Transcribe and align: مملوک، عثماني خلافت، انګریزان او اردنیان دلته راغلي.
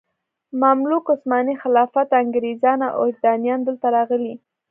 مملوک، 0.63 1.03
عثماني 1.13 1.55
خلافت، 1.63 2.07
انګریزان 2.21 2.79
او 2.87 2.97
اردنیان 3.07 3.59
دلته 3.67 3.87
راغلي. 3.95 4.33